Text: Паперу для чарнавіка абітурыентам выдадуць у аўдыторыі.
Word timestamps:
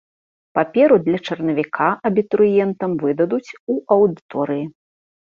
Паперу 0.59 0.97
для 1.07 1.19
чарнавіка 1.27 1.87
абітурыентам 2.11 2.99
выдадуць 3.07 3.49
у 3.75 3.81
аўдыторыі. 4.01 4.65